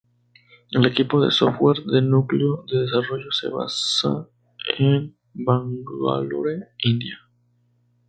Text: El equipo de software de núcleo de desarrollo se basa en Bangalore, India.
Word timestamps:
El 0.71 0.87
equipo 0.87 1.23
de 1.23 1.29
software 1.29 1.83
de 1.83 2.01
núcleo 2.01 2.65
de 2.67 2.79
desarrollo 2.79 3.31
se 3.31 3.49
basa 3.49 4.27
en 4.79 5.15
Bangalore, 5.35 6.69
India. 6.83 7.19